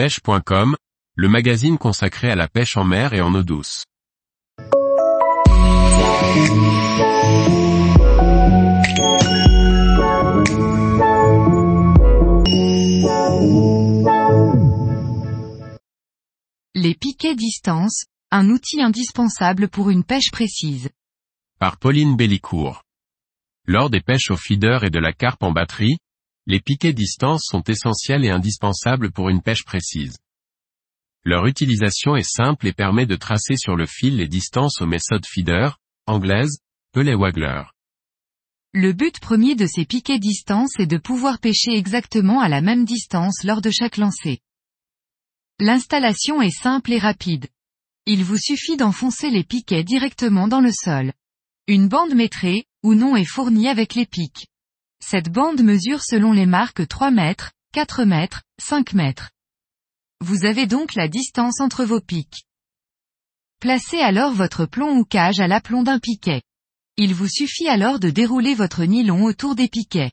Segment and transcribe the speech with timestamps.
[0.00, 0.76] pêche.com,
[1.14, 3.84] le magazine consacré à la pêche en mer et en eau douce.
[16.74, 20.88] Les piquets distance, un outil indispensable pour une pêche précise.
[21.58, 22.84] Par Pauline Bellicourt.
[23.66, 25.98] Lors des pêches au feeder et de la carpe en batterie,
[26.50, 30.18] les piquets distance sont essentiels et indispensables pour une pêche précise.
[31.24, 35.26] Leur utilisation est simple et permet de tracer sur le fil les distances aux méthodes
[35.26, 36.58] feeder, anglaises,
[36.92, 37.62] pellet waggler.
[38.72, 42.84] Le but premier de ces piquets distance est de pouvoir pêcher exactement à la même
[42.84, 44.40] distance lors de chaque lancer.
[45.60, 47.46] L'installation est simple et rapide.
[48.06, 51.12] Il vous suffit d'enfoncer les piquets directement dans le sol.
[51.68, 54.49] Une bande métrée, ou non est fournie avec les pics.
[55.02, 59.30] Cette bande mesure selon les marques 3 mètres, 4 mètres, 5 mètres.
[60.20, 62.44] Vous avez donc la distance entre vos pics.
[63.60, 66.42] Placez alors votre plomb ou cage à l'aplomb d'un piquet.
[66.96, 70.12] Il vous suffit alors de dérouler votre nylon autour des piquets.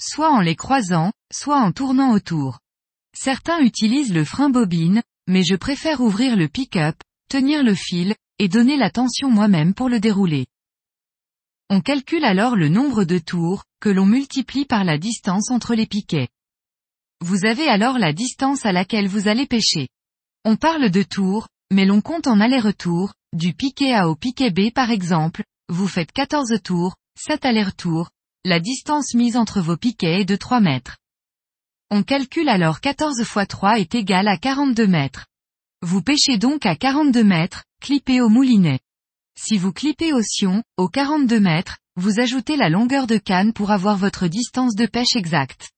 [0.00, 2.60] Soit en les croisant, soit en tournant autour.
[3.16, 6.96] Certains utilisent le frein bobine, mais je préfère ouvrir le pick-up,
[7.28, 10.46] tenir le fil, et donner la tension moi-même pour le dérouler.
[11.76, 15.86] On calcule alors le nombre de tours, que l'on multiplie par la distance entre les
[15.86, 16.28] piquets.
[17.20, 19.88] Vous avez alors la distance à laquelle vous allez pêcher.
[20.44, 24.72] On parle de tours, mais l'on compte en aller-retour, du piquet A au piquet B
[24.72, 28.08] par exemple, vous faites 14 tours, 7 allers-retours,
[28.44, 30.98] la distance mise entre vos piquets est de 3 mètres.
[31.90, 35.26] On calcule alors 14 x 3 est égal à 42 mètres.
[35.82, 38.78] Vous pêchez donc à 42 mètres, clippé au moulinet.
[39.36, 43.70] Si vous clippez au sion, aux 42 mètres, vous ajoutez la longueur de canne pour
[43.70, 45.70] avoir votre distance de pêche exacte.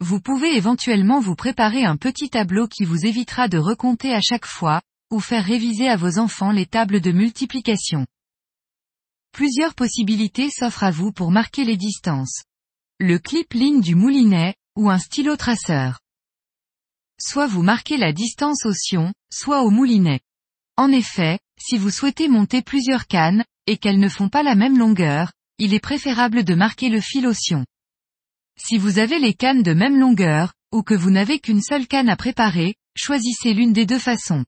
[0.00, 4.46] Vous pouvez éventuellement vous préparer un petit tableau qui vous évitera de recompter à chaque
[4.46, 4.82] fois,
[5.12, 8.06] ou faire réviser à vos enfants les tables de multiplication.
[9.32, 12.42] Plusieurs possibilités s'offrent à vous pour marquer les distances.
[12.98, 16.00] Le clip ligne du moulinet, ou un stylo traceur.
[17.20, 20.20] Soit vous marquez la distance au sion, soit au moulinet.
[20.76, 24.76] En effet, si vous souhaitez monter plusieurs cannes, et qu'elles ne font pas la même
[24.76, 27.64] longueur, il est préférable de marquer le fil au sion.
[28.58, 32.08] Si vous avez les cannes de même longueur, ou que vous n'avez qu'une seule canne
[32.08, 34.44] à préparer, choisissez l'une des deux façons.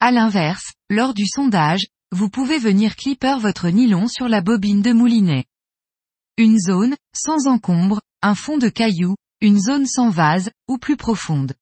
[0.00, 4.92] À l'inverse, lors du sondage, vous pouvez venir clipper votre nylon sur la bobine de
[4.92, 5.44] moulinet.
[6.36, 11.54] Une zone, sans encombre, un fond de cailloux, une zone sans vase, ou plus profonde.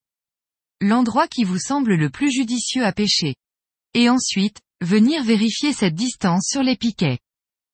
[0.81, 3.35] L'endroit qui vous semble le plus judicieux à pêcher.
[3.95, 7.19] Et ensuite, venir vérifier cette distance sur les piquets.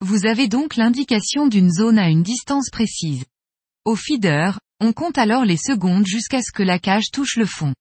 [0.01, 3.25] Vous avez donc l'indication d'une zone à une distance précise.
[3.85, 7.75] Au feeder, on compte alors les secondes jusqu'à ce que la cage touche le fond.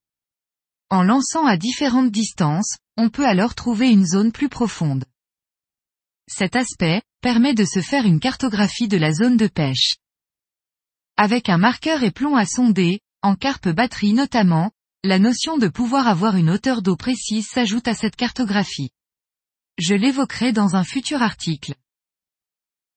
[0.89, 5.05] En lançant à différentes distances, on peut alors trouver une zone plus profonde.
[6.27, 9.95] Cet aspect, permet de se faire une cartographie de la zone de pêche.
[11.17, 14.71] Avec un marqueur et plomb à sonder, en carpe batterie notamment,
[15.03, 18.89] la notion de pouvoir avoir une hauteur d'eau précise s'ajoute à cette cartographie.
[19.77, 21.75] Je l'évoquerai dans un futur article.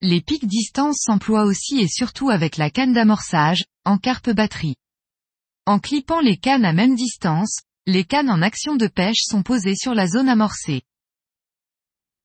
[0.01, 4.75] Les pics distance s'emploient aussi et surtout avec la canne d'amorçage, en carpe batterie.
[5.67, 9.75] En clippant les cannes à même distance, les cannes en action de pêche sont posées
[9.75, 10.81] sur la zone amorcée.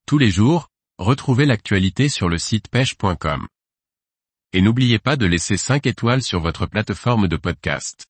[0.06, 3.46] Tous les jours, retrouvez l'actualité sur le site pêche.com.
[4.54, 8.06] Et n'oubliez pas de laisser 5 étoiles sur votre plateforme de podcast.